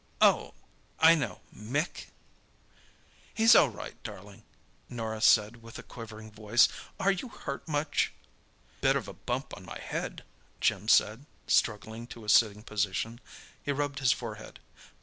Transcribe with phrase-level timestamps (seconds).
[0.19, 0.55] "Oh,
[0.99, 1.41] I know....
[1.55, 2.07] Mick?"
[3.35, 4.41] "He's all right, darling,"
[4.89, 6.67] Norah said, with a quivering voice.
[6.99, 8.11] "Are you hurt much?"
[8.81, 10.23] "Bit of a bump on my head,"
[10.59, 13.19] Jim said, struggling to a sitting position.
[13.61, 14.59] He rubbed his forehead.